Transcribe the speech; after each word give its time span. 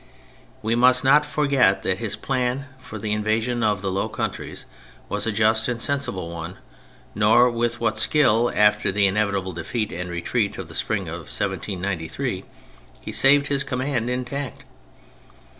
We 0.63 0.73
must 0.73 1.03
not 1.03 1.27
forget 1.27 1.83
that 1.83 1.99
his 1.99 2.15
plan 2.15 2.65
for 2.79 2.97
the 2.97 3.11
invasion 3.13 3.63
of 3.63 3.83
the 3.83 3.91
Low 3.91 4.09
Countries 4.09 4.65
was 5.09 5.27
a 5.27 5.31
just 5.31 5.67
and 5.67 5.79
sensible 5.79 6.31
one, 6.31 6.57
nor 7.13 7.51
with 7.51 7.79
what 7.79 7.99
skill, 7.99 8.51
after 8.55 8.91
the 8.91 9.05
inevitable 9.05 9.53
defeat 9.53 9.91
and 9.93 10.09
retreat 10.09 10.57
of 10.57 10.69
the 10.69 10.73
spring 10.73 11.07
of 11.07 11.29
1793, 11.29 12.43
he 12.99 13.11
saved 13.11 13.45
his 13.45 13.63
command 13.63 14.09
intact. 14.09 14.65